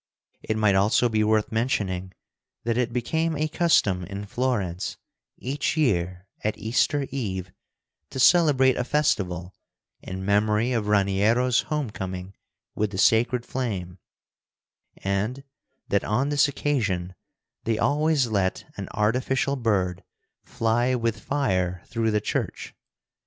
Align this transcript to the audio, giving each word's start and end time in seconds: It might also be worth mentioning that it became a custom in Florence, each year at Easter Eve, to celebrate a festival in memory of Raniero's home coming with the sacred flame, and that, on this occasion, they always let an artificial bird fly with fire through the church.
It 0.41 0.57
might 0.57 0.73
also 0.73 1.09
be 1.09 1.23
worth 1.23 1.51
mentioning 1.51 2.13
that 2.63 2.75
it 2.75 2.91
became 2.91 3.37
a 3.37 3.47
custom 3.47 4.03
in 4.05 4.25
Florence, 4.25 4.97
each 5.37 5.77
year 5.77 6.25
at 6.43 6.57
Easter 6.57 7.05
Eve, 7.11 7.51
to 8.09 8.19
celebrate 8.19 8.77
a 8.77 8.83
festival 8.83 9.53
in 10.01 10.25
memory 10.25 10.71
of 10.71 10.87
Raniero's 10.87 11.61
home 11.69 11.91
coming 11.91 12.33
with 12.73 12.89
the 12.89 12.97
sacred 12.97 13.45
flame, 13.45 13.99
and 14.97 15.43
that, 15.89 16.03
on 16.03 16.29
this 16.29 16.47
occasion, 16.47 17.13
they 17.65 17.77
always 17.77 18.25
let 18.25 18.65
an 18.77 18.89
artificial 18.95 19.55
bird 19.55 20.03
fly 20.41 20.95
with 20.95 21.19
fire 21.19 21.83
through 21.85 22.09
the 22.09 22.19
church. 22.21 22.73